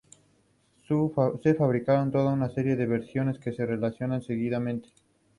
[0.87, 4.89] Se fabricaron toda una serie de versiones, que se relacionan seguidamente.